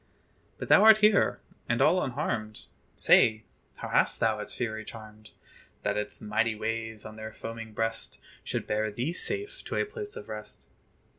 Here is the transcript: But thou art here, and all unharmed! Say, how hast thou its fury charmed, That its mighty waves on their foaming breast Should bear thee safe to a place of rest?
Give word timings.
But 0.57 0.67
thou 0.67 0.83
art 0.83 0.97
here, 1.05 1.41
and 1.69 1.79
all 1.79 2.01
unharmed! 2.01 2.65
Say, 2.95 3.43
how 3.77 3.89
hast 3.89 4.19
thou 4.19 4.39
its 4.39 4.55
fury 4.55 4.83
charmed, 4.83 5.29
That 5.83 5.95
its 5.95 6.19
mighty 6.19 6.55
waves 6.55 7.05
on 7.05 7.17
their 7.17 7.31
foaming 7.33 7.73
breast 7.73 8.17
Should 8.43 8.65
bear 8.65 8.89
thee 8.91 9.13
safe 9.13 9.63
to 9.65 9.75
a 9.75 9.85
place 9.85 10.15
of 10.15 10.27
rest? 10.27 10.69